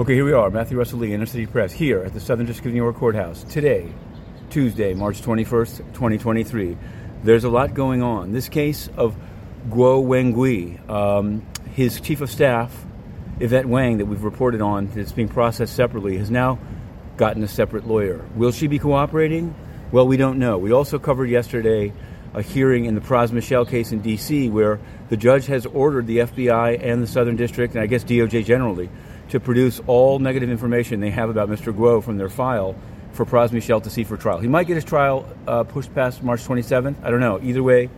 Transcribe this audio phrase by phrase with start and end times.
[0.00, 2.68] Okay, here we are, Matthew Russell Lee, Inner City Press, here at the Southern District
[2.68, 3.42] of New York Courthouse.
[3.42, 3.92] Today,
[4.48, 6.76] Tuesday, March 21st, 2023.
[7.24, 8.30] There's a lot going on.
[8.30, 9.16] This case of
[9.68, 12.72] Guo Wengui, um, his chief of staff,
[13.40, 16.60] Yvette Wang, that we've reported on, that's being processed separately, has now
[17.16, 18.24] gotten a separate lawyer.
[18.36, 19.52] Will she be cooperating?
[19.90, 20.58] Well, we don't know.
[20.58, 21.92] We also covered yesterday
[22.34, 24.78] a hearing in the Pras Michel case in D.C., where
[25.08, 28.90] the judge has ordered the FBI and the Southern District, and I guess DOJ generally,
[29.30, 31.72] to produce all negative information they have about Mr.
[31.72, 32.74] Guo from their file
[33.12, 34.38] for Pras Michel to see for trial.
[34.38, 37.02] He might get his trial uh, pushed past March 27th.
[37.02, 37.40] I don't know.
[37.42, 37.90] Either way,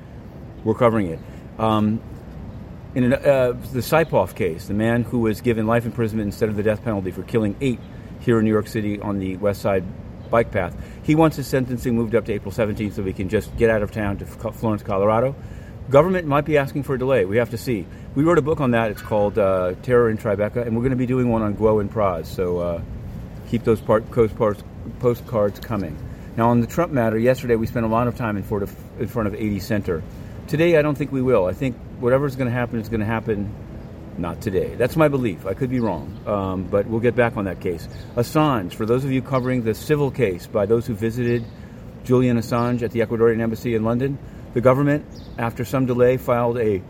[0.65, 1.19] we're covering it.
[1.59, 2.01] Um,
[2.95, 6.57] in an, uh, the Saipov case, the man who was given life imprisonment instead of
[6.57, 7.79] the death penalty for killing eight
[8.21, 9.85] here in New York City on the West Side
[10.31, 13.55] bike path, he wants his sentencing moved up to April 17th so he can just
[13.57, 15.37] get out of town to Florence, Colorado.
[15.91, 17.25] Government might be asking for a delay.
[17.25, 17.85] We have to see.
[18.15, 18.93] We wrote a book on that.
[18.93, 21.81] It's called uh, Terror in Tribeca, and we're going to be doing one on Guo
[21.81, 22.27] and Pras.
[22.27, 22.83] So uh,
[23.49, 24.63] keep those part, postcards,
[25.01, 25.99] postcards coming.
[26.37, 28.77] Now, on the Trump matter, yesterday we spent a lot of time in front of,
[29.01, 30.03] in front of 80 Center.
[30.47, 31.47] Today, I don't think we will.
[31.47, 33.53] I think whatever's going to happen is going to happen
[34.17, 34.77] not today.
[34.77, 35.45] That's my belief.
[35.45, 37.89] I could be wrong, um, but we'll get back on that case.
[38.15, 41.45] Assange, for those of you covering the civil case by those who visited
[42.05, 44.19] Julian Assange at the Ecuadorian embassy in London,
[44.55, 45.05] the government,
[45.39, 46.83] after some delay, filed a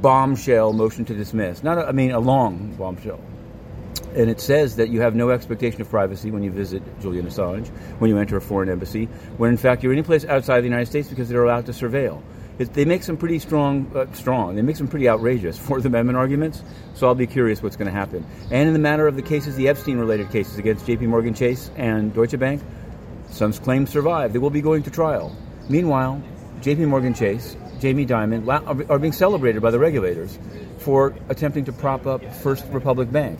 [0.00, 1.62] bombshell motion to dismiss.
[1.62, 3.20] Not, a, I mean, a long bombshell.
[4.14, 7.68] And it says that you have no expectation of privacy when you visit Julian Assange,
[7.98, 10.86] when you enter a foreign embassy, when in fact you're any place outside the United
[10.86, 12.22] States because they're allowed to surveil.
[12.58, 14.56] It, they make some pretty strong, uh, strong.
[14.56, 16.62] They make some pretty outrageous Fourth Amendment arguments.
[16.94, 18.26] So I'll be curious what's going to happen.
[18.50, 21.06] And in the matter of the cases, the Epstein-related cases against J.P.
[21.06, 22.62] Morgan Chase and Deutsche Bank,
[23.30, 24.32] some claims survive.
[24.32, 25.36] They will be going to trial.
[25.68, 26.20] Meanwhile,
[26.60, 26.86] J.P.
[26.86, 30.38] Morgan Chase Jamie Dimon are being celebrated by the regulators
[30.78, 33.38] for attempting to prop up First Republic Bank.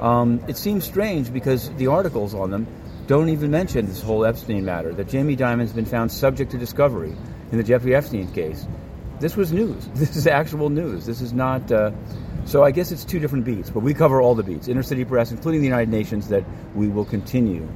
[0.00, 2.66] Um, it seems strange because the articles on them
[3.06, 7.14] don't even mention this whole Epstein matter, that Jamie Dimon's been found subject to discovery
[7.52, 8.66] in the Jeffrey Epstein case.
[9.20, 9.88] This was news.
[9.94, 11.06] This is actual news.
[11.06, 11.70] This is not.
[11.70, 11.92] Uh,
[12.46, 15.04] so I guess it's two different beats, but we cover all the beats, Inner City
[15.04, 16.44] Press, including the United Nations, that
[16.74, 17.66] we will continue